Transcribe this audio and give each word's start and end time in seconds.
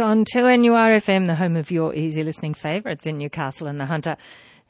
On 0.00 0.24
2NURFM, 0.24 1.28
the 1.28 1.36
home 1.36 1.54
of 1.54 1.70
your 1.70 1.94
easy 1.94 2.24
listening 2.24 2.52
favourites 2.52 3.06
in 3.06 3.16
Newcastle 3.16 3.68
and 3.68 3.80
the 3.80 3.86
Hunter, 3.86 4.16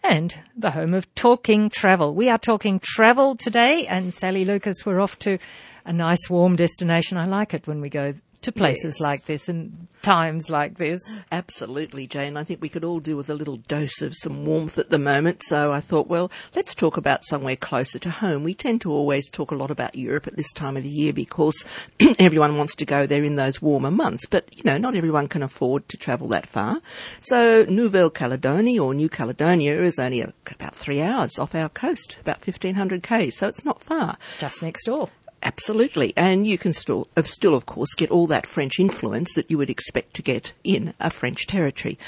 and 0.02 0.36
the 0.54 0.72
home 0.72 0.92
of 0.92 1.12
talking 1.14 1.70
travel. 1.70 2.14
We 2.14 2.28
are 2.28 2.36
talking 2.36 2.78
travel 2.78 3.34
today, 3.34 3.86
and 3.86 4.12
Sally 4.12 4.44
Lucas, 4.44 4.84
we're 4.84 5.00
off 5.00 5.18
to 5.20 5.38
a 5.86 5.94
nice 5.94 6.28
warm 6.28 6.56
destination. 6.56 7.16
I 7.16 7.24
like 7.24 7.54
it 7.54 7.66
when 7.66 7.80
we 7.80 7.88
go 7.88 8.12
to 8.44 8.52
places 8.52 8.96
yes. 8.96 9.00
like 9.00 9.24
this 9.24 9.48
and 9.48 9.88
times 10.02 10.50
like 10.50 10.76
this. 10.76 11.00
Absolutely, 11.32 12.06
Jane. 12.06 12.36
I 12.36 12.44
think 12.44 12.60
we 12.60 12.68
could 12.68 12.84
all 12.84 13.00
do 13.00 13.16
with 13.16 13.30
a 13.30 13.34
little 13.34 13.56
dose 13.56 14.02
of 14.02 14.14
some 14.14 14.44
warmth 14.44 14.78
at 14.78 14.90
the 14.90 14.98
moment. 14.98 15.42
So 15.42 15.72
I 15.72 15.80
thought, 15.80 16.08
well, 16.08 16.30
let's 16.54 16.74
talk 16.74 16.96
about 16.96 17.24
somewhere 17.24 17.56
closer 17.56 17.98
to 18.00 18.10
home. 18.10 18.44
We 18.44 18.54
tend 18.54 18.82
to 18.82 18.92
always 18.92 19.30
talk 19.30 19.50
a 19.50 19.54
lot 19.54 19.70
about 19.70 19.96
Europe 19.96 20.26
at 20.26 20.36
this 20.36 20.52
time 20.52 20.76
of 20.76 20.82
the 20.82 20.90
year 20.90 21.12
because 21.12 21.64
everyone 22.18 22.58
wants 22.58 22.74
to 22.76 22.84
go 22.84 23.06
there 23.06 23.24
in 23.24 23.36
those 23.36 23.62
warmer 23.62 23.90
months. 23.90 24.26
But, 24.26 24.54
you 24.54 24.62
know, 24.64 24.76
not 24.76 24.94
everyone 24.94 25.28
can 25.28 25.42
afford 25.42 25.88
to 25.88 25.96
travel 25.96 26.28
that 26.28 26.46
far. 26.46 26.82
So 27.20 27.64
Nouvelle 27.64 28.10
Caledonia 28.10 28.84
or 28.84 28.92
New 28.92 29.08
Caledonia 29.08 29.80
is 29.82 29.98
only 29.98 30.20
about 30.20 30.76
three 30.76 31.00
hours 31.00 31.38
off 31.38 31.54
our 31.54 31.70
coast, 31.70 32.18
about 32.20 32.46
1500 32.46 33.02
k. 33.02 33.30
So 33.30 33.48
it's 33.48 33.64
not 33.64 33.82
far. 33.82 34.18
Just 34.38 34.62
next 34.62 34.84
door. 34.84 35.08
Absolutely. 35.44 36.14
And 36.16 36.46
you 36.46 36.56
can 36.56 36.72
still, 36.72 37.06
still, 37.24 37.54
of 37.54 37.66
course, 37.66 37.94
get 37.94 38.10
all 38.10 38.26
that 38.28 38.46
French 38.46 38.80
influence 38.80 39.34
that 39.34 39.50
you 39.50 39.58
would 39.58 39.68
expect 39.68 40.14
to 40.14 40.22
get 40.22 40.54
in 40.64 40.94
a 40.98 41.10
French 41.10 41.46
territory. 41.46 41.98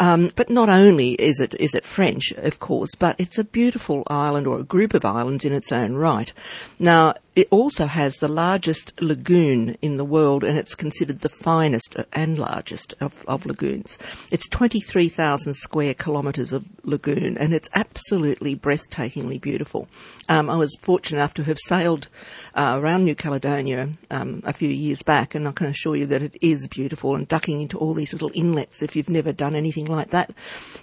Um, 0.00 0.30
but 0.34 0.48
not 0.48 0.70
only 0.70 1.10
is 1.12 1.38
it, 1.38 1.54
is 1.60 1.74
it 1.74 1.84
French, 1.84 2.32
of 2.32 2.58
course, 2.58 2.94
but 2.94 3.14
it's 3.18 3.38
a 3.38 3.44
beautiful 3.44 4.02
island 4.06 4.46
or 4.46 4.58
a 4.58 4.64
group 4.64 4.94
of 4.94 5.04
islands 5.04 5.44
in 5.44 5.52
its 5.52 5.72
own 5.72 5.94
right. 5.94 6.32
Now, 6.78 7.14
it 7.36 7.48
also 7.50 7.84
has 7.84 8.16
the 8.16 8.28
largest 8.28 8.98
lagoon 8.98 9.76
in 9.82 9.98
the 9.98 10.06
world 10.06 10.42
and 10.42 10.56
it's 10.56 10.74
considered 10.74 11.18
the 11.18 11.28
finest 11.28 11.94
and 12.14 12.38
largest 12.38 12.94
of, 12.98 13.22
of 13.28 13.44
lagoons. 13.44 13.98
It's 14.32 14.48
23,000 14.48 15.52
square 15.52 15.92
kilometres 15.92 16.54
of 16.54 16.64
lagoon 16.82 17.36
and 17.36 17.52
it's 17.52 17.68
absolutely 17.74 18.56
breathtakingly 18.56 19.38
beautiful. 19.38 19.86
Um, 20.30 20.48
I 20.48 20.56
was 20.56 20.74
fortunate 20.80 21.18
enough 21.18 21.34
to 21.34 21.44
have 21.44 21.58
sailed 21.58 22.08
uh, 22.54 22.78
around 22.80 23.04
New 23.04 23.14
Caledonia 23.14 23.90
um, 24.10 24.42
a 24.46 24.54
few 24.54 24.70
years 24.70 25.02
back 25.02 25.34
and 25.34 25.46
I 25.46 25.52
can 25.52 25.66
assure 25.66 25.94
you 25.94 26.06
that 26.06 26.22
it 26.22 26.38
is 26.40 26.66
beautiful 26.68 27.14
and 27.14 27.28
ducking 27.28 27.60
into 27.60 27.76
all 27.76 27.92
these 27.92 28.14
little 28.14 28.30
inlets 28.32 28.80
if 28.80 28.96
you've 28.96 29.10
never 29.10 29.32
done 29.32 29.54
anything 29.54 29.84
like 29.84 30.08
that. 30.08 30.32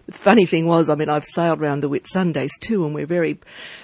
The 0.05 0.11
funny 0.11 0.45
thing 0.45 0.67
was, 0.67 0.87
I 0.87 0.93
mean, 0.93 1.09
I've 1.09 1.25
sailed 1.25 1.61
around 1.61 1.79
the 1.79 1.89
Whitsundays 1.89 2.59
too 2.59 2.85
and 2.85 2.93
we're 2.93 3.07
very 3.07 3.39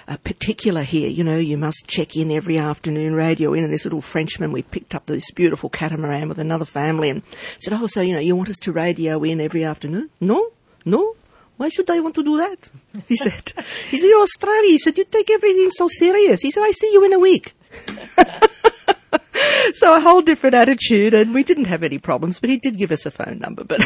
uh, 0.06 0.18
particular 0.18 0.84
here. 0.84 1.08
You 1.08 1.24
know, 1.24 1.38
you 1.38 1.58
must 1.58 1.88
check 1.88 2.16
in 2.16 2.30
every 2.30 2.59
afternoon 2.60 3.14
radio 3.14 3.52
in, 3.52 3.64
and 3.64 3.72
this 3.72 3.84
little 3.84 4.00
Frenchman, 4.00 4.52
we 4.52 4.62
picked 4.62 4.94
up 4.94 5.06
this 5.06 5.30
beautiful 5.32 5.68
catamaran 5.68 6.28
with 6.28 6.38
another 6.38 6.64
family 6.64 7.10
and 7.10 7.22
said, 7.58 7.72
oh, 7.72 7.86
so, 7.86 8.00
you 8.00 8.14
know, 8.14 8.20
you 8.20 8.36
want 8.36 8.48
us 8.48 8.58
to 8.58 8.72
radio 8.72 9.22
in 9.24 9.40
every 9.40 9.64
afternoon? 9.64 10.10
No, 10.20 10.50
no. 10.84 11.16
Why 11.56 11.68
should 11.68 11.90
I 11.90 12.00
want 12.00 12.14
to 12.14 12.22
do 12.22 12.36
that? 12.38 12.70
He 13.08 13.16
said, 13.16 13.52
he 13.90 13.98
said, 13.98 14.06
you're 14.06 14.22
Australia. 14.22 14.70
He 14.70 14.78
said, 14.78 14.96
you 14.96 15.04
take 15.04 15.30
everything 15.30 15.70
so 15.70 15.88
serious. 15.88 16.40
He 16.40 16.50
said, 16.50 16.62
I 16.62 16.70
see 16.70 16.92
you 16.92 17.04
in 17.04 17.12
a 17.12 17.18
week. 17.18 17.54
so 19.74 19.94
a 19.94 20.00
whole 20.00 20.22
different 20.22 20.54
attitude 20.54 21.14
and 21.14 21.34
we 21.34 21.42
didn't 21.42 21.66
have 21.66 21.82
any 21.82 21.98
problems, 21.98 22.40
but 22.40 22.50
he 22.50 22.56
did 22.56 22.78
give 22.78 22.92
us 22.92 23.06
a 23.06 23.10
phone 23.10 23.38
number. 23.38 23.64
But 23.64 23.80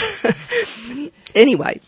anyway, 1.35 1.81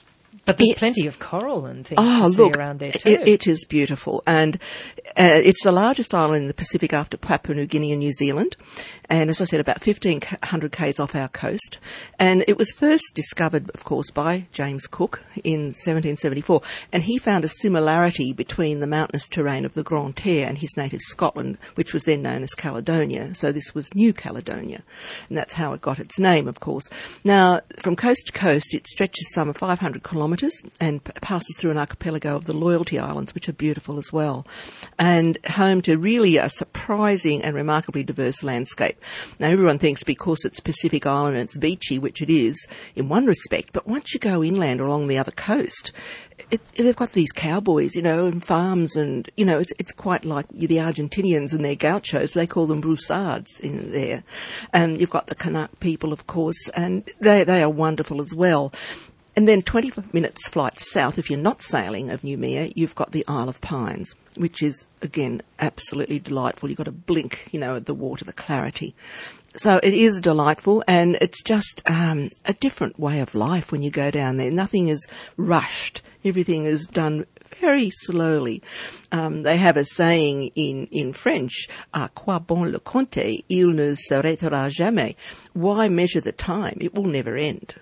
but 0.46 0.58
there's 0.58 0.74
plenty 0.74 1.08
of 1.08 1.18
coral 1.18 1.66
and 1.66 1.84
things 1.84 2.00
oh, 2.00 2.32
to 2.32 2.42
look, 2.42 2.56
around 2.56 2.78
there 2.78 2.92
too. 2.92 3.10
It, 3.10 3.28
it 3.28 3.46
is 3.48 3.64
beautiful, 3.64 4.22
and 4.26 4.56
uh, 5.08 5.42
it's 5.42 5.64
the 5.64 5.72
largest 5.72 6.14
island 6.14 6.42
in 6.42 6.46
the 6.46 6.54
Pacific 6.54 6.92
after 6.92 7.16
Papua 7.16 7.56
New 7.56 7.66
Guinea 7.66 7.90
and 7.90 7.98
New 7.98 8.12
Zealand. 8.12 8.56
And 9.08 9.30
as 9.30 9.40
I 9.40 9.44
said, 9.44 9.60
about 9.60 9.84
1,500 9.86 10.72
k's 10.72 10.98
off 10.98 11.14
our 11.14 11.28
coast. 11.28 11.78
And 12.18 12.44
it 12.48 12.58
was 12.58 12.72
first 12.72 13.04
discovered, 13.14 13.70
of 13.70 13.84
course, 13.84 14.10
by 14.10 14.46
James 14.52 14.86
Cook 14.88 15.22
in 15.44 15.66
1774. 15.66 16.60
And 16.92 17.04
he 17.04 17.18
found 17.18 17.44
a 17.44 17.48
similarity 17.48 18.32
between 18.32 18.80
the 18.80 18.86
mountainous 18.86 19.28
terrain 19.28 19.64
of 19.64 19.74
the 19.74 19.84
Grande 19.84 20.16
Terre 20.16 20.48
and 20.48 20.58
his 20.58 20.76
native 20.76 21.00
Scotland, 21.02 21.58
which 21.76 21.92
was 21.92 22.04
then 22.04 22.22
known 22.22 22.42
as 22.42 22.50
Caledonia. 22.54 23.34
So 23.34 23.52
this 23.52 23.74
was 23.74 23.94
New 23.94 24.12
Caledonia, 24.12 24.82
and 25.28 25.38
that's 25.38 25.54
how 25.54 25.72
it 25.72 25.80
got 25.80 26.00
its 26.00 26.18
name, 26.18 26.48
of 26.48 26.58
course. 26.58 26.90
Now, 27.22 27.60
from 27.78 27.94
coast 27.94 28.26
to 28.26 28.32
coast, 28.32 28.74
it 28.74 28.88
stretches 28.88 29.32
some 29.32 29.52
500 29.52 30.02
kilometres 30.02 30.35
and 30.80 31.02
p- 31.02 31.12
passes 31.20 31.56
through 31.56 31.70
an 31.70 31.78
archipelago 31.78 32.36
of 32.36 32.44
the 32.44 32.52
Loyalty 32.52 32.98
Islands, 32.98 33.34
which 33.34 33.48
are 33.48 33.52
beautiful 33.52 33.98
as 33.98 34.12
well, 34.12 34.46
and 34.98 35.38
home 35.46 35.82
to 35.82 35.96
really 35.96 36.36
a 36.36 36.48
surprising 36.48 37.42
and 37.42 37.54
remarkably 37.54 38.02
diverse 38.02 38.42
landscape. 38.42 39.00
Now, 39.38 39.48
everyone 39.48 39.78
thinks 39.78 40.02
because 40.02 40.44
it's 40.44 40.60
Pacific 40.60 41.06
Island 41.06 41.36
and 41.36 41.44
it's 41.44 41.56
beachy, 41.56 41.98
which 41.98 42.22
it 42.22 42.30
is 42.30 42.66
in 42.94 43.08
one 43.08 43.26
respect, 43.26 43.72
but 43.72 43.86
once 43.86 44.14
you 44.14 44.20
go 44.20 44.42
inland 44.42 44.80
along 44.80 45.08
the 45.08 45.18
other 45.18 45.32
coast, 45.32 45.92
it, 46.50 46.60
they've 46.76 46.96
got 46.96 47.12
these 47.12 47.32
cowboys, 47.32 47.94
you 47.94 48.02
know, 48.02 48.26
and 48.26 48.44
farms, 48.44 48.96
and 48.96 49.30
you 49.36 49.44
know, 49.44 49.58
it's 49.58 49.72
it's 49.78 49.92
quite 49.92 50.24
like 50.24 50.48
the 50.48 50.66
Argentinians 50.68 51.52
and 51.52 51.64
their 51.64 51.74
gauchos. 51.74 52.32
They 52.32 52.46
call 52.46 52.66
them 52.66 52.80
broussards 52.80 53.58
in 53.60 53.92
there, 53.92 54.22
and 54.72 55.00
you've 55.00 55.10
got 55.10 55.26
the 55.26 55.34
Kanak 55.34 55.80
people, 55.80 56.12
of 56.12 56.26
course, 56.26 56.68
and 56.70 57.08
they 57.20 57.44
they 57.44 57.62
are 57.62 57.70
wonderful 57.70 58.20
as 58.20 58.34
well. 58.34 58.72
And 59.36 59.46
then 59.46 59.60
20 59.60 59.92
minutes 60.14 60.48
flight 60.48 60.78
south, 60.78 61.18
if 61.18 61.28
you're 61.28 61.38
not 61.38 61.60
sailing 61.60 62.08
of 62.08 62.22
Noumea, 62.22 62.72
you've 62.74 62.94
got 62.94 63.12
the 63.12 63.22
Isle 63.28 63.50
of 63.50 63.60
Pines, 63.60 64.14
which 64.34 64.62
is, 64.62 64.86
again, 65.02 65.42
absolutely 65.58 66.18
delightful. 66.18 66.70
You've 66.70 66.78
got 66.78 66.84
to 66.84 66.92
blink, 66.92 67.50
you 67.52 67.60
know, 67.60 67.76
at 67.76 67.84
the 67.84 67.92
water, 67.92 68.24
the 68.24 68.32
clarity. 68.32 68.94
So 69.56 69.78
it 69.82 69.92
is 69.92 70.22
delightful 70.22 70.82
and 70.88 71.18
it's 71.20 71.42
just 71.42 71.82
um, 71.84 72.28
a 72.46 72.54
different 72.54 72.98
way 72.98 73.20
of 73.20 73.34
life 73.34 73.72
when 73.72 73.82
you 73.82 73.90
go 73.90 74.10
down 74.10 74.38
there. 74.38 74.50
Nothing 74.50 74.88
is 74.88 75.06
rushed. 75.36 76.00
Everything 76.24 76.64
is 76.64 76.86
done 76.86 77.26
very 77.60 77.90
slowly. 77.90 78.62
Um, 79.12 79.42
they 79.42 79.56
have 79.58 79.76
a 79.76 79.84
saying 79.84 80.52
in, 80.54 80.86
in 80.90 81.12
French, 81.12 81.68
à 81.92 82.10
quoi 82.14 82.38
bon 82.38 82.70
le 82.70 82.78
compter? 82.78 83.44
Il 83.50 83.68
ne 83.68 83.94
s'arrêtera 83.94 84.70
jamais. 84.70 85.14
Why 85.52 85.88
measure 85.88 86.20
the 86.20 86.32
time? 86.32 86.78
It 86.80 86.94
will 86.94 87.04
never 87.04 87.36
end. 87.36 87.74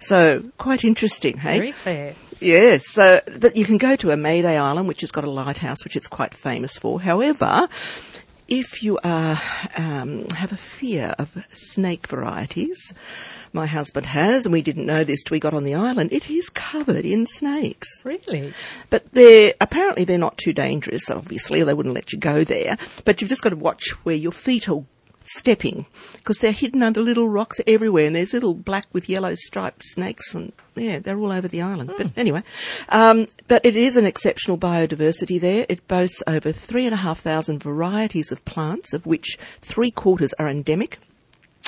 So 0.00 0.42
quite 0.58 0.84
interesting, 0.84 1.36
hey? 1.38 1.58
Very 1.58 1.72
fair. 1.72 2.14
Yes, 2.40 2.88
so, 2.88 3.20
but 3.38 3.54
you 3.54 3.66
can 3.66 3.76
go 3.76 3.96
to 3.96 4.06
Amédée 4.08 4.58
Island, 4.58 4.88
which 4.88 5.02
has 5.02 5.10
got 5.12 5.24
a 5.24 5.30
lighthouse, 5.30 5.84
which 5.84 5.94
it's 5.94 6.06
quite 6.06 6.32
famous 6.32 6.78
for. 6.78 6.98
However, 6.98 7.68
if 8.48 8.82
you 8.82 8.98
are, 9.04 9.40
um, 9.76 10.26
have 10.30 10.52
a 10.52 10.56
fear 10.56 11.14
of 11.18 11.46
snake 11.52 12.06
varieties, 12.06 12.94
my 13.52 13.66
husband 13.66 14.06
has, 14.06 14.46
and 14.46 14.54
we 14.54 14.62
didn't 14.62 14.86
know 14.86 15.04
this 15.04 15.22
till 15.22 15.34
we 15.34 15.40
got 15.40 15.52
on 15.52 15.64
the 15.64 15.74
island, 15.74 16.12
it 16.12 16.30
is 16.30 16.48
covered 16.48 17.04
in 17.04 17.26
snakes. 17.26 18.02
Really? 18.02 18.54
But 18.88 19.12
they're, 19.12 19.52
apparently 19.60 20.04
they're 20.04 20.18
not 20.18 20.38
too 20.38 20.54
dangerous, 20.54 21.10
obviously, 21.10 21.62
they 21.62 21.74
wouldn't 21.74 21.94
let 21.94 22.12
you 22.12 22.18
go 22.18 22.42
there. 22.42 22.78
But 23.04 23.20
you've 23.20 23.28
just 23.28 23.42
got 23.42 23.50
to 23.50 23.56
watch 23.56 23.90
where 24.04 24.16
your 24.16 24.32
feet 24.32 24.68
are 24.68 24.82
stepping 25.22 25.86
because 26.14 26.38
they're 26.38 26.52
hidden 26.52 26.82
under 26.82 27.00
little 27.00 27.28
rocks 27.28 27.60
everywhere 27.66 28.06
and 28.06 28.16
there's 28.16 28.32
little 28.32 28.54
black 28.54 28.86
with 28.92 29.08
yellow 29.08 29.34
striped 29.34 29.84
snakes 29.84 30.34
and 30.34 30.52
yeah 30.74 30.98
they're 30.98 31.18
all 31.18 31.32
over 31.32 31.46
the 31.46 31.60
island 31.60 31.90
mm. 31.90 31.96
but 31.96 32.06
hmm. 32.06 32.20
anyway 32.20 32.42
um, 32.88 33.26
but 33.46 33.64
it 33.64 33.76
is 33.76 33.96
an 33.96 34.06
exceptional 34.06 34.56
biodiversity 34.56 35.40
there 35.40 35.66
it 35.68 35.86
boasts 35.88 36.22
over 36.26 36.52
three 36.52 36.86
and 36.86 36.94
a 36.94 36.98
half 36.98 37.20
thousand 37.20 37.62
varieties 37.62 38.32
of 38.32 38.44
plants 38.44 38.92
of 38.92 39.04
which 39.06 39.38
three 39.60 39.90
quarters 39.90 40.32
are 40.34 40.48
endemic 40.48 40.98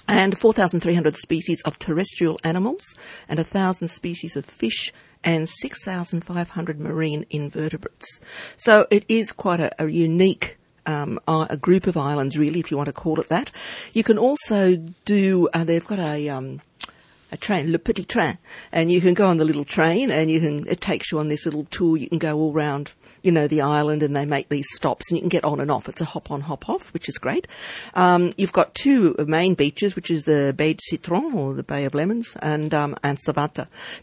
and 0.09 0.37
4,300 0.37 1.17
species 1.17 1.63
of 1.63 1.79
terrestrial 1.79 2.39
animals 2.43 2.97
and 3.29 3.39
1,000 3.39 3.89
species 3.89 4.37
of 4.37 4.45
fish 4.45 4.93
and 5.25 5.49
6,500 5.49 6.81
marine 6.81 7.25
invertebrates. 7.31 8.21
So 8.57 8.87
it 8.91 9.05
is 9.09 9.33
quite 9.33 9.61
a, 9.61 9.71
a 9.83 9.89
unique 9.89 10.59
um, 10.87 11.21
a 11.27 11.57
group 11.57 11.87
of 11.87 11.97
islands, 11.97 12.39
really, 12.39 12.61
if 12.61 12.71
you 12.71 12.77
want 12.77 12.89
to 12.89 12.93
call 12.93 13.21
it 13.21 13.29
that. 13.29 13.51
You 13.93 14.05
can 14.05 14.19
also 14.19 14.77
do. 15.05 15.49
Uh, 15.53 15.65
they've 15.65 15.87
got 15.87 15.99
a 15.99 16.29
um, 16.29 16.61
a 17.31 17.37
train, 17.37 17.73
Le 17.73 17.79
Petit 17.79 18.05
Train, 18.05 18.39
and 18.73 18.91
you 18.93 19.01
can 19.01 19.15
go 19.15 19.29
on 19.29 19.39
the 19.39 19.45
little 19.45 19.65
train, 19.65 20.11
and 20.11 20.31
you 20.31 20.41
can. 20.41 20.67
It 20.69 20.81
takes 20.81 21.13
you 21.13 21.19
on 21.19 21.29
this 21.29 21.45
little 21.45 21.65
tour. 21.65 21.97
You 21.97 22.09
can 22.09 22.19
go 22.19 22.39
all 22.39 22.53
round 22.53 22.95
you 23.23 23.33
know, 23.33 23.47
the 23.47 23.61
island 23.61 24.03
and 24.03 24.15
they 24.15 24.27
make 24.27 24.49
these 24.49 24.67
stops 24.75 25.11
and 25.11 25.17
you 25.17 25.23
can 25.23 25.29
get 25.29 25.45
on 25.45 25.61
and 25.61 25.71
off. 25.71 25.89
It's 25.89 26.01
a 26.01 26.05
hop 26.05 26.31
on, 26.31 26.43
hop 26.43 26.69
off, 26.69 26.93
which 26.93 27.09
is 27.09 27.19
great. 27.19 27.47
Um, 27.95 28.33
you've 28.37 28.53
got 28.53 28.75
two 28.75 29.15
main 29.27 29.55
beaches, 29.55 29.97
which 29.97 30.11
is 30.11 30.25
the 30.25 30.55
Baie 30.57 30.75
de 30.75 30.81
Citron 30.83 31.33
or 31.35 31.55
the 31.55 31.63
Bay 31.63 31.85
of 31.85 31.95
Lemons 31.95 32.37
and, 32.43 32.75
um, 32.75 32.97
and. 33.03 33.19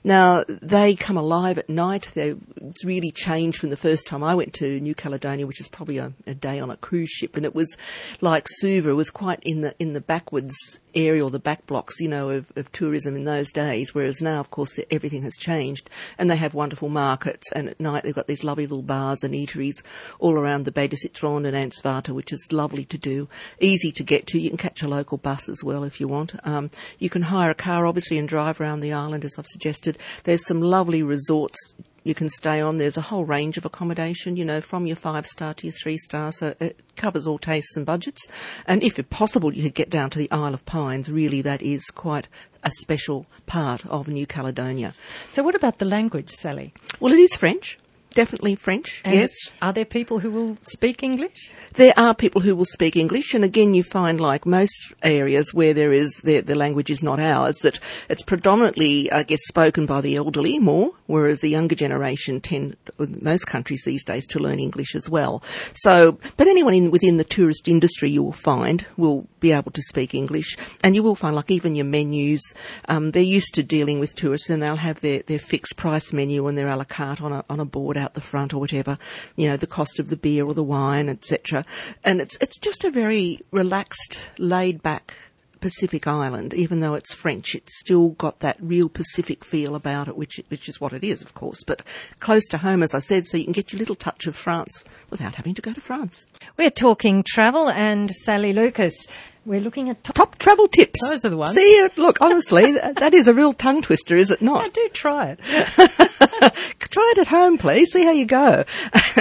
Now, 0.03 0.43
they 0.47 0.95
come 0.95 1.17
alive 1.17 1.57
at 1.57 1.69
night. 1.69 2.09
They, 2.13 2.35
it's 2.61 2.85
really 2.85 3.11
changed 3.11 3.59
from 3.59 3.69
the 3.69 3.77
first 3.77 4.07
time 4.07 4.23
I 4.23 4.35
went 4.35 4.53
to 4.55 4.79
New 4.79 4.95
Caledonia, 4.95 5.47
which 5.47 5.61
is 5.61 5.67
probably 5.67 5.97
a, 5.97 6.13
a 6.27 6.33
day 6.33 6.59
on 6.59 6.69
a 6.69 6.77
cruise 6.77 7.09
ship 7.09 7.35
and 7.35 7.45
it 7.45 7.55
was 7.55 7.75
like 8.21 8.47
Suva. 8.49 8.95
Was 8.95 9.09
quite 9.09 9.39
in 9.43 9.61
the, 9.61 9.75
in 9.79 9.93
the 9.93 10.01
backwards 10.01 10.79
area 10.95 11.23
or 11.23 11.29
the 11.29 11.39
back 11.39 11.65
blocks, 11.67 11.99
you 11.99 12.07
know, 12.07 12.29
of, 12.29 12.51
of 12.55 12.71
tourism 12.71 13.15
in 13.15 13.25
those 13.25 13.51
days. 13.51 13.93
Whereas 13.93 14.21
now, 14.21 14.39
of 14.39 14.51
course, 14.51 14.79
everything 14.91 15.21
has 15.23 15.35
changed, 15.35 15.89
and 16.17 16.29
they 16.29 16.35
have 16.35 16.53
wonderful 16.53 16.89
markets. 16.89 17.51
And 17.51 17.69
at 17.69 17.79
night, 17.79 18.03
they've 18.03 18.15
got 18.15 18.27
these 18.27 18.43
lovely 18.43 18.65
little 18.65 18.83
bars 18.83 19.23
and 19.23 19.33
eateries 19.33 19.81
all 20.19 20.33
around 20.33 20.65
the 20.65 20.71
Baie 20.71 20.87
de 20.87 20.97
Citron 20.97 21.45
and 21.45 21.55
Anse 21.55 21.81
Vata, 21.81 22.13
which 22.13 22.33
is 22.33 22.47
lovely 22.51 22.85
to 22.85 22.97
do, 22.97 23.29
easy 23.59 23.91
to 23.91 24.03
get 24.03 24.27
to. 24.27 24.39
You 24.39 24.49
can 24.49 24.57
catch 24.57 24.81
a 24.81 24.87
local 24.87 25.17
bus 25.17 25.49
as 25.49 25.63
well 25.63 25.83
if 25.83 25.99
you 25.99 26.07
want. 26.07 26.35
Um, 26.45 26.69
you 26.97 27.09
can 27.09 27.23
hire 27.23 27.51
a 27.51 27.55
car, 27.55 27.85
obviously, 27.85 28.17
and 28.17 28.27
drive 28.27 28.59
around 28.59 28.79
the 28.79 28.93
island, 28.93 29.25
as 29.25 29.35
I've 29.37 29.47
suggested. 29.47 29.97
There's 30.23 30.45
some 30.45 30.61
lovely 30.61 31.03
resorts 31.03 31.75
you 32.03 32.15
can 32.15 32.29
stay 32.29 32.61
on. 32.61 32.77
There's 32.77 32.97
a 32.97 33.01
whole 33.01 33.25
range 33.25 33.57
of 33.57 33.65
accommodation, 33.65 34.35
you 34.35 34.45
know, 34.45 34.61
from 34.61 34.85
your 34.85 34.95
five 34.95 35.25
star 35.25 35.53
to 35.55 35.67
your 35.67 35.73
three 35.73 35.97
star, 35.97 36.31
so 36.31 36.55
it 36.59 36.79
covers 36.95 37.27
all 37.27 37.39
tastes 37.39 37.75
and 37.77 37.85
budgets. 37.85 38.27
And 38.65 38.83
if 38.83 38.99
it's 38.99 39.09
possible, 39.09 39.53
you 39.53 39.63
could 39.63 39.75
get 39.75 39.89
down 39.89 40.09
to 40.11 40.19
the 40.19 40.31
Isle 40.31 40.53
of 40.53 40.65
Pines. 40.65 41.09
Really, 41.09 41.41
that 41.41 41.61
is 41.61 41.85
quite 41.87 42.27
a 42.63 42.71
special 42.71 43.25
part 43.45 43.85
of 43.85 44.07
New 44.07 44.25
Caledonia. 44.25 44.93
So, 45.31 45.43
what 45.43 45.55
about 45.55 45.79
the 45.79 45.85
language, 45.85 46.29
Sally? 46.29 46.73
Well, 46.99 47.13
it 47.13 47.19
is 47.19 47.35
French 47.35 47.77
definitely 48.13 48.55
French. 48.55 49.01
And 49.05 49.15
yes. 49.15 49.31
Are 49.61 49.73
there 49.73 49.85
people 49.85 50.19
who 50.19 50.31
will 50.31 50.57
speak 50.61 51.03
English? 51.03 51.53
There 51.73 51.93
are 51.97 52.13
people 52.13 52.41
who 52.41 52.55
will 52.55 52.65
speak 52.65 52.95
English, 52.95 53.33
and 53.33 53.43
again, 53.43 53.73
you 53.73 53.83
find 53.83 54.19
like 54.19 54.45
most 54.45 54.93
areas 55.03 55.53
where 55.53 55.73
there 55.73 55.93
is 55.93 56.21
the, 56.23 56.41
the 56.41 56.55
language 56.55 56.89
is 56.89 57.03
not 57.03 57.19
ours 57.19 57.59
that 57.59 57.79
it's 58.09 58.23
predominantly, 58.23 59.11
I 59.11 59.23
guess, 59.23 59.41
spoken 59.47 59.85
by 59.85 60.01
the 60.01 60.15
elderly 60.15 60.59
more, 60.59 60.91
whereas 61.09 61.41
the 61.41 61.49
younger 61.49 61.75
generation 61.75 62.39
tend, 62.39 62.77
most 63.21 63.47
countries 63.47 63.83
these 63.83 64.05
days, 64.05 64.27
to 64.27 64.39
learn 64.39 64.59
English 64.59 64.95
as 64.95 65.09
well. 65.09 65.41
So, 65.73 66.19
but 66.37 66.47
anyone 66.47 66.75
in, 66.75 66.91
within 66.91 67.17
the 67.17 67.23
tourist 67.23 67.67
industry, 67.67 68.11
you 68.11 68.21
will 68.21 68.31
find 68.31 68.85
will 68.95 69.27
be 69.39 69.51
able 69.51 69.71
to 69.71 69.81
speak 69.81 70.13
English, 70.13 70.55
and 70.83 70.95
you 70.95 71.01
will 71.01 71.15
find 71.15 71.35
like 71.35 71.49
even 71.49 71.73
your 71.73 71.85
menus, 71.85 72.53
um, 72.87 73.11
they're 73.11 73.23
used 73.23 73.55
to 73.55 73.63
dealing 73.63 73.99
with 73.99 74.15
tourists, 74.15 74.49
and 74.49 74.61
they'll 74.61 74.75
have 74.75 75.01
their, 75.01 75.23
their 75.23 75.39
fixed 75.39 75.77
price 75.77 76.13
menu 76.13 76.45
and 76.47 76.57
their 76.57 76.67
a 76.67 76.75
la 76.75 76.83
carte 76.83 77.21
on 77.21 77.33
a 77.33 77.43
on 77.49 77.59
a 77.59 77.65
board 77.65 77.97
out 77.97 78.13
the 78.13 78.21
front 78.21 78.53
or 78.53 78.59
whatever, 78.59 78.97
you 79.35 79.49
know, 79.49 79.57
the 79.57 79.67
cost 79.67 79.99
of 79.99 80.09
the 80.09 80.17
beer 80.17 80.45
or 80.45 80.53
the 80.53 80.63
wine, 80.63 81.09
etc. 81.09 81.65
And 82.03 82.21
it's 82.21 82.37
it's 82.39 82.59
just 82.59 82.83
a 82.83 82.91
very 82.91 83.39
relaxed, 83.51 84.29
laid 84.37 84.83
back 84.83 85.15
Pacific 85.59 86.07
island, 86.07 86.53
even 86.53 86.79
though 86.79 86.93
it's 86.93 87.13
French, 87.13 87.55
it's 87.55 87.79
still 87.79 88.09
got 88.09 88.39
that 88.39 88.57
real 88.59 88.89
Pacific 88.89 89.43
feel 89.43 89.75
about 89.75 90.07
it, 90.07 90.17
which 90.17 90.41
which 90.49 90.69
is 90.69 90.79
what 90.79 90.93
it 90.93 91.03
is, 91.03 91.21
of 91.21 91.33
course. 91.33 91.63
But 91.65 91.81
close 92.19 92.45
to 92.47 92.59
home, 92.59 92.83
as 92.83 92.93
I 92.93 92.99
said, 92.99 93.27
so 93.27 93.37
you 93.37 93.43
can 93.43 93.53
get 93.53 93.71
your 93.71 93.79
little 93.79 93.95
touch 93.95 94.27
of 94.27 94.35
France 94.35 94.83
without 95.09 95.35
having 95.35 95.55
to 95.55 95.61
go 95.61 95.73
to 95.73 95.81
France. 95.81 96.27
We're 96.57 96.69
talking 96.69 97.23
travel, 97.23 97.69
and 97.69 98.09
Sally 98.11 98.53
Lucas 98.53 99.07
we're 99.45 99.59
looking 99.59 99.89
at 99.89 100.03
top, 100.03 100.15
travel 100.39 100.67
tips. 100.67 100.99
Those 101.01 101.25
are 101.25 101.29
the 101.29 101.37
ones. 101.37 101.53
See, 101.53 101.87
look, 101.97 102.17
honestly, 102.21 102.71
that 102.71 103.13
is 103.13 103.27
a 103.27 103.33
real 103.33 103.53
tongue 103.53 103.81
twister, 103.81 104.15
is 104.15 104.31
it 104.31 104.41
not? 104.41 104.65
I 104.65 104.69
do 104.69 104.89
try 104.93 105.37
it. 105.37 105.39
try 106.79 107.13
it 107.15 107.17
at 107.19 107.27
home, 107.27 107.57
please. 107.57 107.91
See 107.91 108.03
how 108.03 108.11
you 108.11 108.25
go. 108.25 108.63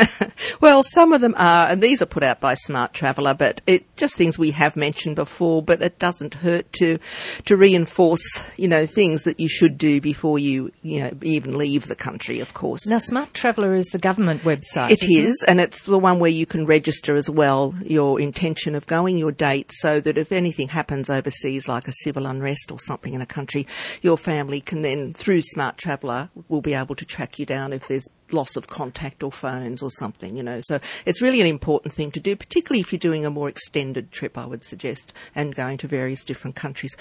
well, 0.61 0.83
some 0.83 1.13
of 1.13 1.21
them 1.21 1.35
are, 1.37 1.69
and 1.69 1.83
these 1.83 2.01
are 2.01 2.07
put 2.07 2.23
out 2.23 2.41
by 2.41 2.55
Smart 2.55 2.95
Traveller, 2.95 3.35
but 3.35 3.61
it 3.67 3.97
just 3.97 4.17
things 4.17 4.39
we 4.39 4.53
have 4.53 4.77
mentioned 4.77 5.17
before. 5.17 5.63
But 5.63 5.83
it 5.83 5.99
doesn't 5.99 6.35
hurt 6.35 6.73
to 6.75 6.99
to 7.45 7.57
reinforce, 7.57 8.43
you 8.57 8.69
know, 8.69 8.87
things 8.87 9.25
that 9.25 9.41
you 9.41 9.49
should 9.49 9.77
do 9.77 10.01
before 10.01 10.39
you, 10.39 10.73
you 10.83 11.03
know, 11.03 11.11
even 11.23 11.59
leave 11.59 11.89
the 11.89 11.97
country. 11.97 12.41
Of 12.41 12.55
course. 12.55 12.87
Now, 12.87 12.99
Smart 12.99 13.35
Traveller 13.35 13.75
is 13.75 13.87
the 13.87 13.99
government 13.99 14.43
website. 14.43 14.91
It 14.91 15.05
is, 15.05 15.43
it? 15.43 15.51
and 15.51 15.61
it's 15.61 15.85
the 15.85 15.99
one 15.99 16.19
where 16.19 16.31
you 16.31 16.47
can 16.47 16.67
register 16.67 17.17
as 17.17 17.29
well 17.29 17.75
your 17.83 18.21
intention 18.21 18.75
of 18.75 18.87
going, 18.87 19.19
your 19.19 19.33
date, 19.33 19.73
so 19.73 20.01
that 20.01 20.17
if 20.17 20.33
anything 20.33 20.69
happens 20.69 21.08
overseas, 21.11 21.69
like 21.69 21.89
a 21.89 21.93
civil 21.93 22.27
unrest 22.27 22.71
or 22.71 22.79
something 22.79 23.15
in 23.15 23.21
a 23.21 23.27
country, 23.27 23.67
your 24.03 24.19
family 24.19 24.61
can 24.61 24.83
then, 24.83 25.13
through 25.15 25.43
Smart 25.43 25.79
Traveller, 25.79 26.31
will 26.49 26.61
be 26.61 26.75
able 26.75 26.95
to 26.95 27.05
track 27.05 27.39
you 27.39 27.47
down 27.47 27.73
if 27.73 27.89
there's 27.89 28.09
loss 28.31 28.57
of 28.57 28.67
contact 28.67 29.23
or 29.23 29.33
phones 29.33 29.83
or 29.83 29.91
something, 29.91 30.37
you 30.37 30.43
know. 30.43 30.61
So 30.63 30.81
it's 31.07 31.23
really 31.23 31.41
an 31.41 31.47
important 31.47 31.95
thing 31.95 32.11
to 32.13 32.21
do, 32.21 32.37
particularly 32.37 32.81
if 32.81 32.93
you're 32.93 32.99
doing 32.99 33.25
a 33.25 33.31
more 33.31 33.49
extended 33.49 34.11
trip, 34.11 34.37
I 34.37 34.47
would 34.47 34.65
suggest, 34.65 35.13
and 35.35 35.55
going 35.55 35.79
to 35.79 35.89
various 35.89 36.25
different 36.25 36.57
countries. 36.57 36.97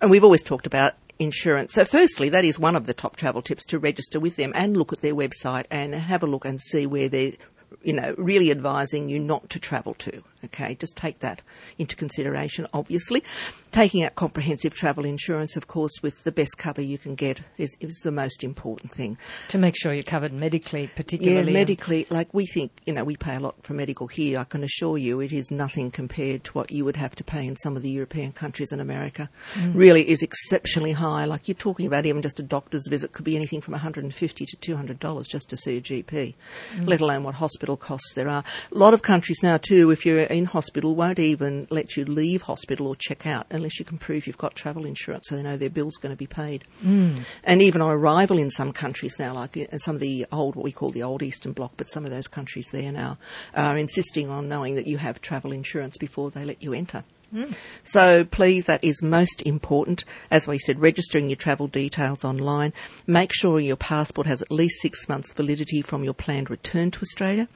And 0.00 0.10
we've 0.10 0.24
always 0.24 0.42
talked 0.42 0.66
about 0.66 0.94
insurance. 1.18 1.72
So 1.72 1.84
firstly, 1.84 2.28
that 2.30 2.44
is 2.44 2.58
one 2.58 2.76
of 2.76 2.86
the 2.86 2.94
top 2.94 3.16
travel 3.16 3.42
tips 3.42 3.64
to 3.66 3.78
register 3.78 4.18
with 4.18 4.36
them 4.36 4.52
and 4.54 4.76
look 4.76 4.92
at 4.92 5.00
their 5.00 5.14
website 5.14 5.66
and 5.70 5.94
have 5.94 6.22
a 6.22 6.26
look 6.26 6.44
and 6.44 6.60
see 6.60 6.86
where 6.86 7.08
they're 7.08 7.32
you 7.82 7.92
know, 7.92 8.14
really 8.18 8.50
advising 8.50 9.08
you 9.08 9.18
not 9.18 9.50
to 9.50 9.58
travel 9.58 9.94
to. 9.94 10.22
Okay, 10.44 10.74
just 10.74 10.96
take 10.96 11.20
that 11.20 11.40
into 11.78 11.96
consideration, 11.96 12.66
obviously. 12.74 13.24
Taking 13.72 14.04
out 14.04 14.14
comprehensive 14.14 14.74
travel 14.74 15.04
insurance, 15.04 15.56
of 15.56 15.68
course, 15.68 15.92
with 16.02 16.22
the 16.24 16.32
best 16.32 16.58
cover 16.58 16.82
you 16.82 16.98
can 16.98 17.14
get 17.14 17.42
is, 17.56 17.74
is 17.80 18.00
the 18.04 18.12
most 18.12 18.44
important 18.44 18.92
thing. 18.92 19.16
To 19.48 19.58
make 19.58 19.74
sure 19.76 19.94
you're 19.94 20.02
covered 20.02 20.32
medically, 20.32 20.90
particularly. 20.94 21.52
Yeah, 21.52 21.58
medically, 21.58 22.06
like 22.10 22.32
we 22.34 22.44
think, 22.44 22.72
you 22.84 22.92
know, 22.92 23.04
we 23.04 23.16
pay 23.16 23.36
a 23.36 23.40
lot 23.40 23.56
for 23.62 23.72
medical 23.72 24.06
here. 24.06 24.38
I 24.38 24.44
can 24.44 24.62
assure 24.62 24.98
you 24.98 25.20
it 25.20 25.32
is 25.32 25.50
nothing 25.50 25.90
compared 25.90 26.44
to 26.44 26.52
what 26.52 26.70
you 26.70 26.84
would 26.84 26.96
have 26.96 27.16
to 27.16 27.24
pay 27.24 27.46
in 27.46 27.56
some 27.56 27.74
of 27.76 27.82
the 27.82 27.90
European 27.90 28.32
countries 28.32 28.70
and 28.70 28.82
America. 28.82 29.30
Mm. 29.54 29.74
Really 29.74 30.08
is 30.08 30.22
exceptionally 30.22 30.92
high. 30.92 31.24
Like 31.24 31.48
you're 31.48 31.54
talking 31.54 31.86
about 31.86 32.04
even 32.04 32.20
just 32.20 32.38
a 32.38 32.42
doctor's 32.42 32.86
visit 32.88 33.12
could 33.12 33.24
be 33.24 33.36
anything 33.36 33.62
from 33.62 33.72
150 33.72 34.46
to 34.46 34.56
$200 34.56 35.26
just 35.26 35.48
to 35.48 35.56
see 35.56 35.78
a 35.78 35.80
GP, 35.80 36.34
mm. 36.76 36.88
let 36.88 37.00
alone 37.00 37.24
what 37.24 37.36
hospital 37.36 37.63
costs 37.76 38.14
there 38.14 38.28
are. 38.28 38.44
A 38.72 38.78
lot 38.78 38.94
of 38.94 39.02
countries 39.02 39.42
now 39.42 39.56
too, 39.56 39.90
if 39.90 40.04
you're 40.04 40.20
in 40.20 40.44
hospital 40.44 40.94
won't 40.94 41.18
even 41.18 41.66
let 41.70 41.96
you 41.96 42.04
leave 42.04 42.42
hospital 42.42 42.86
or 42.86 42.96
check 42.96 43.26
out 43.26 43.46
unless 43.50 43.78
you 43.78 43.84
can 43.84 43.98
prove 43.98 44.26
you've 44.26 44.38
got 44.38 44.54
travel 44.54 44.84
insurance 44.84 45.26
so 45.28 45.36
they 45.36 45.42
know 45.42 45.56
their 45.56 45.70
bill's 45.70 45.96
going 45.96 46.12
to 46.12 46.16
be 46.16 46.26
paid. 46.26 46.64
Mm. 46.84 47.24
And 47.42 47.62
even 47.62 47.80
on 47.80 47.90
arrival 47.90 48.38
in 48.38 48.50
some 48.50 48.72
countries 48.72 49.18
now, 49.18 49.34
like 49.34 49.56
in 49.56 49.80
some 49.80 49.94
of 49.94 50.00
the 50.00 50.26
old, 50.30 50.56
what 50.56 50.64
we 50.64 50.72
call 50.72 50.90
the 50.90 51.02
old 51.02 51.22
Eastern 51.22 51.52
Bloc, 51.52 51.72
but 51.76 51.88
some 51.88 52.04
of 52.04 52.10
those 52.10 52.28
countries 52.28 52.68
there 52.70 52.92
now 52.92 53.18
are 53.54 53.76
insisting 53.76 54.30
on 54.30 54.48
knowing 54.48 54.74
that 54.74 54.86
you 54.86 54.98
have 54.98 55.20
travel 55.20 55.52
insurance 55.52 55.96
before 55.96 56.30
they 56.30 56.44
let 56.44 56.62
you 56.62 56.74
enter. 56.74 57.04
Mm-hmm. 57.34 57.52
So 57.82 58.24
please, 58.24 58.66
that 58.66 58.84
is 58.84 59.02
most 59.02 59.42
important. 59.42 60.04
As 60.30 60.46
we 60.46 60.58
said, 60.58 60.80
registering 60.80 61.28
your 61.28 61.36
travel 61.36 61.66
details 61.66 62.24
online. 62.24 62.72
Make 63.06 63.32
sure 63.32 63.58
your 63.58 63.76
passport 63.76 64.28
has 64.28 64.40
at 64.40 64.52
least 64.52 64.80
six 64.80 65.08
months 65.08 65.32
validity 65.32 65.82
from 65.82 66.04
your 66.04 66.14
planned 66.14 66.48
return 66.48 66.92
to 66.92 67.00
Australia. 67.00 67.48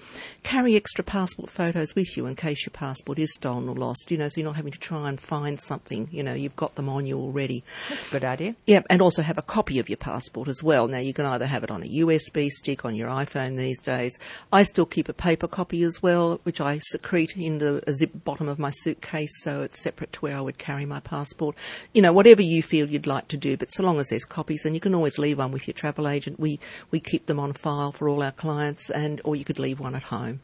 Carry 0.43 0.75
extra 0.75 1.05
passport 1.05 1.49
photos 1.49 1.95
with 1.95 2.17
you 2.17 2.27
in 2.27 2.35
case 2.35 2.67
your 2.67 2.73
passport 2.73 3.19
is 3.21 3.33
stolen 3.35 3.69
or 3.69 3.77
lost, 3.77 4.11
you 4.11 4.19
know, 4.19 4.29
so 4.29 4.41
you're 4.41 4.49
not 4.49 4.57
having 4.57 4.73
to 4.73 4.79
try 4.79 5.09
and 5.09 5.21
find 5.21 5.61
something, 5.61 6.09
you 6.11 6.23
know, 6.23 6.35
you've 6.35 6.57
got 6.57 6.75
them 6.75 6.89
on 6.89 7.07
you 7.07 7.19
already. 7.19 7.63
That's 7.89 8.09
a 8.09 8.11
good 8.11 8.25
idea. 8.25 8.57
Yeah, 8.67 8.83
and 8.91 9.01
also 9.01 9.23
have 9.23 9.39
a 9.39 9.43
copy 9.43 9.79
of 9.79 9.89
your 9.89 9.97
passport 9.97 10.49
as 10.49 10.63
well. 10.63 10.89
Now 10.89 10.99
you 10.99 11.15
can 11.15 11.27
either 11.27 11.47
have 11.47 11.63
it 11.63 11.71
on 11.71 11.85
a 11.85 11.87
USB 11.87 12.49
stick 12.49 12.85
on 12.85 12.97
your 12.97 13.09
iPhone 13.09 13.57
these 13.57 13.81
days. 13.81 14.19
I 14.53 14.65
still 14.65 14.87
keep 14.87 15.09
a 15.09 15.15
paper 15.15 15.47
copy 15.47 15.85
as 15.85 16.03
well, 16.03 16.41
which 16.43 16.61
I 16.61 16.81
secrete 16.81 17.37
in 17.37 17.59
the 17.59 17.83
zip 17.93 18.11
bottom 18.25 18.49
of 18.49 18.59
my 18.59 18.71
suitcase 18.71 19.31
so 19.43 19.68
separate 19.75 20.13
to 20.15 20.21
where 20.21 20.37
I 20.37 20.41
would 20.41 20.59
carry 20.59 20.85
my 20.85 21.01
passport. 21.01 21.57
You 21.93 22.03
know, 22.03 22.13
whatever 22.13 22.43
you 22.43 22.63
feel 22.63 22.89
you'd 22.89 23.07
like 23.07 23.29
to 23.29 23.37
do, 23.37 23.57
but 23.57 23.73
so 23.73 23.83
long 23.83 23.99
as 23.99 24.09
there's 24.09 24.25
copies, 24.25 24.65
and 24.65 24.75
you 24.75 24.81
can 24.81 24.95
always 24.95 25.19
leave 25.19 25.39
one 25.39 25.53
with 25.53 25.67
your 25.67 25.75
travel 25.75 26.09
agent. 26.09 26.39
We 26.39 26.61
we 26.91 27.01
keep 27.01 27.27
them 27.27 27.41
on 27.41 27.53
file 27.53 27.93
for 27.93 28.09
all 28.09 28.23
our 28.23 28.33
clients, 28.33 28.91
and 28.91 29.21
or 29.25 29.37
you 29.37 29.45
could 29.45 29.59
leave 29.59 29.81
one 29.81 29.95
at 29.95 30.05
home. 30.05 30.41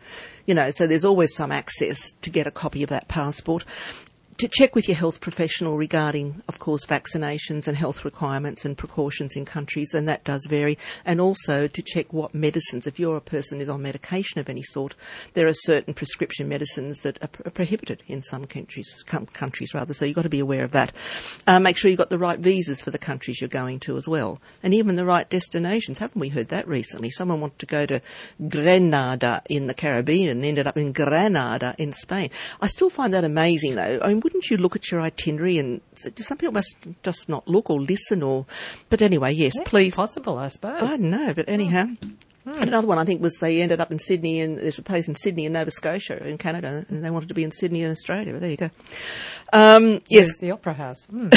You 0.46 0.54
know, 0.54 0.70
so 0.70 0.86
there's 0.86 1.04
always 1.04 1.34
some 1.34 1.52
access 1.52 2.12
to 2.22 2.30
get 2.30 2.46
a 2.46 2.50
copy 2.50 2.82
of 2.82 2.90
that 2.90 3.08
passport 3.08 3.64
to 4.38 4.48
check 4.48 4.74
with 4.74 4.88
your 4.88 4.96
health 4.96 5.20
professional 5.20 5.76
regarding, 5.76 6.42
of 6.48 6.58
course, 6.58 6.84
vaccinations 6.86 7.68
and 7.68 7.76
health 7.76 8.04
requirements 8.04 8.64
and 8.64 8.76
precautions 8.76 9.36
in 9.36 9.44
countries, 9.44 9.94
and 9.94 10.08
that 10.08 10.24
does 10.24 10.46
vary. 10.46 10.76
And 11.04 11.20
also 11.20 11.68
to 11.68 11.82
check 11.82 12.12
what 12.12 12.34
medicines, 12.34 12.86
if 12.86 12.98
you're 12.98 13.16
a 13.16 13.20
person 13.20 13.60
is 13.60 13.68
on 13.68 13.82
medication 13.82 14.40
of 14.40 14.48
any 14.48 14.62
sort, 14.62 14.94
there 15.34 15.46
are 15.46 15.54
certain 15.54 15.94
prescription 15.94 16.48
medicines 16.48 17.02
that 17.02 17.22
are, 17.22 17.28
are 17.46 17.50
prohibited 17.50 18.02
in 18.08 18.22
some 18.22 18.44
countries, 18.44 19.04
com- 19.06 19.26
countries 19.26 19.72
rather. 19.72 19.94
So 19.94 20.04
you've 20.04 20.16
got 20.16 20.22
to 20.22 20.28
be 20.28 20.40
aware 20.40 20.64
of 20.64 20.72
that. 20.72 20.92
Uh, 21.46 21.60
make 21.60 21.76
sure 21.76 21.90
you've 21.90 21.98
got 21.98 22.10
the 22.10 22.18
right 22.18 22.38
visas 22.38 22.82
for 22.82 22.90
the 22.90 22.98
countries 22.98 23.40
you're 23.40 23.48
going 23.48 23.80
to 23.80 23.96
as 23.96 24.08
well, 24.08 24.40
and 24.62 24.74
even 24.74 24.96
the 24.96 25.04
right 25.04 25.28
destinations. 25.30 25.98
Haven't 25.98 26.20
we 26.20 26.30
heard 26.30 26.48
that 26.48 26.66
recently? 26.66 27.10
Someone 27.10 27.40
wanted 27.40 27.60
to 27.60 27.66
go 27.66 27.86
to 27.86 28.00
Grenada 28.48 29.42
in 29.48 29.68
the 29.68 29.74
Caribbean 29.74 30.28
and 30.28 30.44
ended 30.44 30.66
up 30.66 30.76
in 30.76 30.92
Granada 30.92 31.74
in 31.78 31.92
Spain. 31.92 32.30
I 32.60 32.66
still 32.66 32.90
find 32.90 33.14
that 33.14 33.24
amazing, 33.24 33.76
though. 33.76 34.00
I 34.02 34.08
mean, 34.08 34.23
wouldn't 34.24 34.50
you 34.50 34.56
look 34.56 34.74
at 34.74 34.90
your 34.90 35.00
itinerary 35.00 35.58
and 35.58 35.80
some 35.94 36.38
people 36.38 36.54
must 36.54 36.76
just 37.04 37.28
not 37.28 37.46
look 37.46 37.70
or 37.70 37.80
listen 37.80 38.22
or, 38.22 38.46
but 38.90 39.02
anyway, 39.02 39.32
yes, 39.32 39.52
please. 39.64 39.94
possible, 39.94 40.38
I 40.38 40.48
suppose. 40.48 40.82
I 40.82 40.96
don't 40.96 41.10
know, 41.10 41.32
but 41.34 41.48
anyhow. 41.48 41.86
Hmm. 42.44 42.62
Another 42.62 42.86
one 42.86 42.98
I 42.98 43.04
think 43.04 43.22
was 43.22 43.38
they 43.40 43.62
ended 43.62 43.80
up 43.80 43.90
in 43.90 43.98
Sydney 43.98 44.40
and 44.40 44.58
there's 44.58 44.78
a 44.78 44.82
place 44.82 45.08
in 45.08 45.14
Sydney 45.16 45.46
in 45.46 45.54
Nova 45.54 45.70
Scotia 45.70 46.26
in 46.26 46.36
Canada 46.36 46.84
and 46.88 47.02
they 47.02 47.10
wanted 47.10 47.28
to 47.28 47.34
be 47.34 47.42
in 47.42 47.50
Sydney 47.50 47.82
in 47.82 47.90
Australia. 47.90 48.32
But 48.32 48.40
there 48.40 48.50
you 48.50 48.56
go. 48.58 48.70
Um, 49.52 50.02
yes. 50.08 50.38
the 50.40 50.50
Opera 50.50 50.74
House. 50.74 51.06
Hmm. 51.06 51.28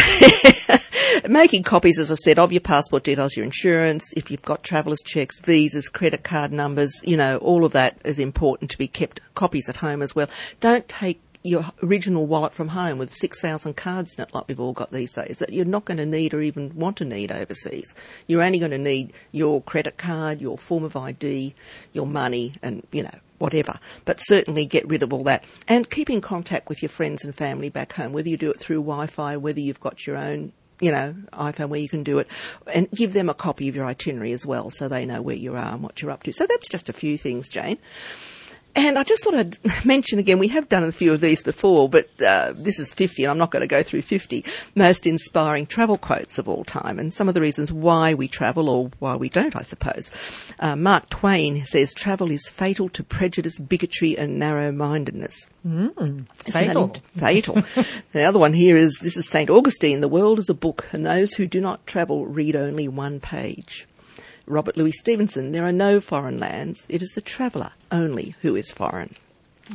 Making 1.29 1.63
copies, 1.63 1.99
as 1.99 2.11
I 2.11 2.15
said, 2.15 2.39
of 2.39 2.51
your 2.51 2.61
passport 2.61 3.03
details, 3.03 3.37
your 3.37 3.45
insurance, 3.45 4.11
if 4.17 4.29
you've 4.29 4.41
got 4.41 4.63
travellers' 4.63 5.01
checks, 5.05 5.39
visas, 5.39 5.87
credit 5.87 6.23
card 6.23 6.51
numbers, 6.51 7.01
you 7.03 7.15
know, 7.15 7.37
all 7.37 7.63
of 7.63 7.71
that 7.71 7.97
is 8.03 8.19
important 8.19 8.71
to 8.71 8.77
be 8.77 8.87
kept 8.87 9.21
copies 9.33 9.69
at 9.69 9.77
home 9.77 10.01
as 10.01 10.13
well. 10.13 10.27
Don't 10.59 10.87
take 10.89 11.21
your 11.47 11.65
original 11.81 12.25
wallet 12.25 12.53
from 12.53 12.69
home 12.69 12.97
with 12.97 13.13
6,000 13.15 13.75
cards 13.75 14.15
in 14.17 14.23
it 14.23 14.33
like 14.33 14.47
we've 14.47 14.59
all 14.59 14.73
got 14.73 14.91
these 14.91 15.13
days 15.13 15.39
that 15.39 15.53
you're 15.53 15.65
not 15.65 15.85
going 15.85 15.97
to 15.97 16.05
need 16.05 16.33
or 16.33 16.41
even 16.41 16.75
want 16.75 16.97
to 16.97 17.05
need 17.05 17.31
overseas. 17.31 17.93
You're 18.27 18.43
only 18.43 18.59
going 18.59 18.71
to 18.71 18.77
need 18.77 19.13
your 19.31 19.61
credit 19.61 19.97
card, 19.97 20.41
your 20.41 20.57
form 20.57 20.83
of 20.83 20.95
ID, 20.95 21.55
your 21.93 22.05
money 22.05 22.53
and, 22.61 22.85
you 22.91 23.03
know, 23.03 23.19
whatever. 23.37 23.79
But 24.05 24.19
certainly 24.19 24.65
get 24.65 24.87
rid 24.87 25.03
of 25.03 25.13
all 25.13 25.23
that 25.23 25.43
and 25.67 25.89
keep 25.89 26.09
in 26.09 26.21
contact 26.21 26.69
with 26.69 26.81
your 26.81 26.89
friends 26.89 27.23
and 27.23 27.35
family 27.35 27.69
back 27.69 27.93
home, 27.93 28.13
whether 28.13 28.29
you 28.29 28.37
do 28.37 28.51
it 28.51 28.59
through 28.59 28.81
Wi-Fi, 28.81 29.37
whether 29.37 29.59
you've 29.59 29.79
got 29.79 30.05
your 30.05 30.17
own 30.17 30.51
you 30.79 30.91
know, 30.91 31.15
iPhone 31.33 31.69
where 31.69 31.79
you 31.79 31.89
can 31.89 32.03
do 32.03 32.19
it 32.19 32.27
and 32.71 32.89
give 32.91 33.13
them 33.13 33.29
a 33.29 33.33
copy 33.33 33.67
of 33.67 33.75
your 33.75 33.85
itinerary 33.85 34.31
as 34.31 34.45
well 34.45 34.69
so 34.69 34.87
they 34.87 35.07
know 35.07 35.21
where 35.23 35.35
you 35.35 35.55
are 35.55 35.73
and 35.73 35.81
what 35.81 36.01
you're 36.01 36.11
up 36.11 36.21
to. 36.23 36.31
So 36.31 36.45
that's 36.45 36.69
just 36.69 36.87
a 36.87 36.93
few 36.93 37.17
things, 37.17 37.49
Jane. 37.49 37.79
And 38.77 38.99
I 38.99 39.03
just 39.03 39.23
thought 39.23 39.33
I'd 39.33 39.57
mention 39.85 40.19
again, 40.19 40.37
we 40.37 40.49
have 40.49 40.69
done 40.69 40.83
a 40.83 40.91
few 40.91 41.11
of 41.11 41.19
these 41.19 41.41
before, 41.41 41.89
but 41.89 42.09
uh, 42.21 42.53
this 42.55 42.79
is 42.79 42.93
50, 42.93 43.23
and 43.23 43.31
I'm 43.31 43.37
not 43.39 43.49
going 43.49 43.61
to 43.61 43.67
go 43.67 43.81
through 43.81 44.03
50 44.03 44.45
most 44.75 45.07
inspiring 45.07 45.65
travel 45.65 45.97
quotes 45.97 46.37
of 46.37 46.47
all 46.47 46.63
time, 46.63 46.99
and 46.99 47.11
some 47.11 47.27
of 47.27 47.33
the 47.33 47.41
reasons 47.41 47.71
why 47.71 48.13
we 48.13 48.27
travel 48.27 48.69
or 48.69 48.91
why 48.99 49.15
we 49.15 49.29
don't, 49.29 49.55
I 49.55 49.63
suppose. 49.63 50.11
Uh, 50.59 50.75
Mark 50.75 51.09
Twain 51.09 51.65
says, 51.65 51.91
Travel 51.91 52.29
is 52.29 52.47
fatal 52.47 52.87
to 52.89 53.03
prejudice, 53.03 53.57
bigotry, 53.57 54.15
and 54.15 54.37
narrow 54.37 54.71
mindedness. 54.71 55.49
Mm, 55.65 56.27
fatal. 56.35 56.95
Fatal. 57.15 57.55
the 58.13 58.23
other 58.23 58.37
one 58.37 58.53
here 58.53 58.75
is 58.75 58.99
this 59.01 59.17
is 59.17 59.27
St. 59.27 59.49
Augustine, 59.49 60.01
the 60.01 60.07
world 60.07 60.37
is 60.37 60.49
a 60.49 60.53
book, 60.53 60.87
and 60.91 61.03
those 61.03 61.33
who 61.33 61.47
do 61.47 61.59
not 61.59 61.87
travel 61.87 62.27
read 62.27 62.55
only 62.55 62.87
one 62.87 63.19
page. 63.19 63.87
Robert 64.47 64.77
Louis 64.77 64.93
Stevenson, 64.93 65.51
there 65.51 65.65
are 65.65 65.73
no 65.73 65.99
foreign 65.99 66.37
lands. 66.37 66.85
It 66.89 67.01
is 67.01 67.11
the 67.11 67.21
traveller 67.21 67.71
only 67.91 68.35
who 68.41 68.55
is 68.55 68.71
foreign. 68.71 69.13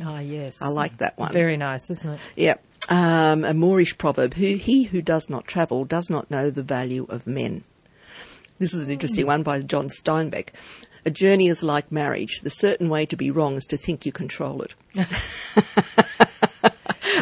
Ah, 0.03 0.19
yes. 0.19 0.61
I 0.61 0.69
like 0.69 0.97
that 0.97 1.17
one. 1.17 1.31
Very 1.31 1.57
nice, 1.57 1.89
isn't 1.89 2.09
it? 2.09 2.19
Yep. 2.35 2.63
Um, 2.89 3.45
a 3.45 3.53
Moorish 3.53 3.97
proverb, 3.97 4.33
who, 4.33 4.55
he 4.55 4.83
who 4.83 5.01
does 5.01 5.29
not 5.29 5.47
travel 5.47 5.85
does 5.85 6.09
not 6.09 6.29
know 6.29 6.49
the 6.49 6.63
value 6.63 7.05
of 7.07 7.27
men. 7.27 7.63
This 8.59 8.73
is 8.73 8.85
an 8.85 8.91
interesting 8.91 9.27
one 9.27 9.43
by 9.43 9.61
John 9.61 9.89
Steinbeck. 9.89 10.49
A 11.05 11.11
journey 11.11 11.47
is 11.47 11.63
like 11.63 11.91
marriage. 11.91 12.41
The 12.41 12.49
certain 12.49 12.89
way 12.89 13.05
to 13.05 13.15
be 13.15 13.29
wrong 13.29 13.55
is 13.55 13.65
to 13.65 13.77
think 13.77 14.05
you 14.05 14.11
control 14.11 14.63
it. 14.63 14.73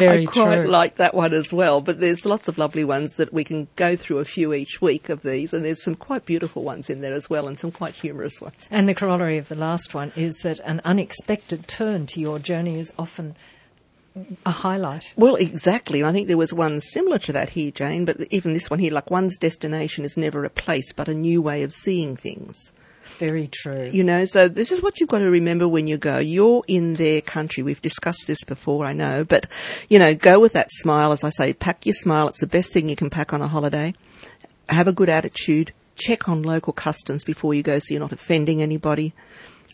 Very 0.06 0.26
I 0.26 0.30
quite 0.30 0.62
true. 0.62 0.66
like 0.68 0.96
that 0.96 1.14
one 1.14 1.32
as 1.32 1.52
well. 1.52 1.80
But 1.80 2.00
there's 2.00 2.24
lots 2.24 2.48
of 2.48 2.58
lovely 2.58 2.84
ones 2.84 3.16
that 3.16 3.32
we 3.32 3.44
can 3.44 3.68
go 3.76 3.96
through 3.96 4.18
a 4.18 4.24
few 4.24 4.52
each 4.52 4.80
week 4.80 5.08
of 5.08 5.22
these, 5.22 5.52
and 5.52 5.64
there's 5.64 5.82
some 5.82 5.94
quite 5.94 6.26
beautiful 6.26 6.62
ones 6.62 6.90
in 6.90 7.00
there 7.00 7.14
as 7.14 7.28
well, 7.30 7.48
and 7.48 7.58
some 7.58 7.72
quite 7.72 7.94
humorous 7.94 8.40
ones. 8.40 8.68
And 8.70 8.88
the 8.88 8.94
corollary 8.94 9.38
of 9.38 9.48
the 9.48 9.54
last 9.54 9.94
one 9.94 10.12
is 10.16 10.34
that 10.42 10.60
an 10.60 10.80
unexpected 10.84 11.68
turn 11.68 12.06
to 12.08 12.20
your 12.20 12.38
journey 12.38 12.78
is 12.78 12.92
often 12.98 13.34
a 14.44 14.50
highlight. 14.50 15.12
Well, 15.16 15.36
exactly. 15.36 16.04
I 16.04 16.12
think 16.12 16.28
there 16.28 16.36
was 16.36 16.52
one 16.52 16.80
similar 16.80 17.18
to 17.20 17.32
that 17.32 17.50
here, 17.50 17.70
Jane, 17.70 18.04
but 18.04 18.20
even 18.30 18.52
this 18.52 18.68
one 18.68 18.78
here, 18.78 18.92
like 18.92 19.10
one's 19.10 19.38
destination 19.38 20.04
is 20.04 20.16
never 20.16 20.44
a 20.44 20.50
place, 20.50 20.92
but 20.92 21.08
a 21.08 21.14
new 21.14 21.40
way 21.40 21.62
of 21.62 21.72
seeing 21.72 22.16
things. 22.16 22.72
Very 23.18 23.46
true. 23.46 23.90
You 23.92 24.04
know, 24.04 24.24
so 24.24 24.48
this 24.48 24.72
is 24.72 24.82
what 24.82 24.98
you've 24.98 25.08
got 25.08 25.20
to 25.20 25.30
remember 25.30 25.68
when 25.68 25.86
you 25.86 25.96
go. 25.96 26.18
You're 26.18 26.62
in 26.66 26.94
their 26.94 27.20
country. 27.20 27.62
We've 27.62 27.82
discussed 27.82 28.26
this 28.26 28.42
before, 28.44 28.84
I 28.84 28.92
know, 28.92 29.24
but 29.24 29.46
you 29.88 29.98
know, 29.98 30.14
go 30.14 30.40
with 30.40 30.54
that 30.54 30.70
smile. 30.70 31.12
As 31.12 31.24
I 31.24 31.30
say, 31.30 31.52
pack 31.52 31.86
your 31.86 31.94
smile. 31.94 32.28
It's 32.28 32.40
the 32.40 32.46
best 32.46 32.72
thing 32.72 32.88
you 32.88 32.96
can 32.96 33.10
pack 33.10 33.32
on 33.32 33.42
a 33.42 33.48
holiday. 33.48 33.94
Have 34.68 34.88
a 34.88 34.92
good 34.92 35.08
attitude. 35.08 35.72
Check 35.96 36.28
on 36.28 36.42
local 36.42 36.72
customs 36.72 37.24
before 37.24 37.54
you 37.54 37.62
go 37.62 37.78
so 37.78 37.92
you're 37.92 38.00
not 38.00 38.12
offending 38.12 38.62
anybody. 38.62 39.12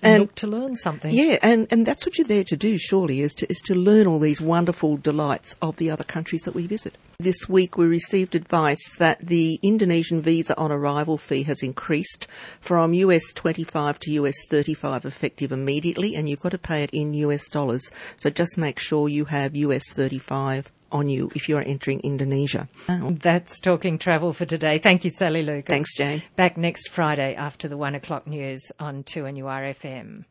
And 0.03 0.21
look 0.23 0.35
to 0.37 0.47
learn 0.47 0.77
something. 0.77 1.13
Yeah, 1.13 1.39
and, 1.43 1.67
and 1.71 1.87
that's 1.87 2.07
what 2.07 2.19
you're 2.19 2.27
there 2.27 2.45
to 2.45 2.57
do, 2.57 2.79
surely, 2.79 3.21
is 3.21 3.35
to, 3.35 3.51
is 3.51 3.61
to 3.67 3.75
learn 3.75 4.07
all 4.07 4.19
these 4.19 4.41
wonderful 4.41 4.97
delights 4.97 5.57
of 5.61 5.77
the 5.77 5.91
other 5.91 6.05
countries 6.05 6.43
that 6.43 6.55
we 6.55 6.67
visit. 6.67 6.97
This 7.21 7.49
week 7.49 7.77
we 7.77 7.87
received 7.87 8.37
advice 8.37 8.95
that 8.99 9.19
the 9.21 9.59
Indonesian 9.63 10.21
visa 10.21 10.57
on 10.57 10.71
arrival 10.71 11.19
fee 11.19 11.43
has 11.43 11.63
increased 11.65 12.29
from 12.61 12.95
US 12.95 13.33
25 13.33 13.99
to 14.01 14.13
US 14.13 14.47
35 14.47 15.05
effective 15.05 15.51
immediately, 15.51 16.15
and 16.15 16.29
you've 16.29 16.41
got 16.41 16.51
to 16.51 16.59
pay 16.59 16.85
it 16.85 16.91
in 16.93 17.15
US 17.15 17.49
dollars. 17.49 17.91
So 18.19 18.31
just 18.31 18.57
make 18.57 18.79
sure 18.79 19.09
you 19.09 19.25
have 19.25 19.57
US 19.57 19.93
35 19.93 20.71
on 20.91 21.09
you 21.09 21.31
if 21.35 21.49
you're 21.49 21.63
entering 21.63 22.01
Indonesia. 22.01 22.69
That's 22.89 23.61
talking 23.61 23.99
travel 23.99 24.33
for 24.33 24.47
today. 24.47 24.79
Thank 24.79 25.05
you, 25.05 25.11
Sally 25.11 25.43
Lucas. 25.43 25.67
Thanks, 25.67 25.97
Jane. 25.97 26.23
Back 26.37 26.57
next 26.57 26.89
Friday 26.89 27.35
after 27.35 27.69
the 27.69 27.77
one 27.77 27.95
o'clock 27.95 28.27
news 28.27 28.61
on 28.79 29.05
2NURFM. 29.05 30.25